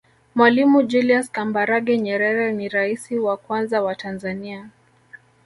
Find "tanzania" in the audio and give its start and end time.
3.95-4.69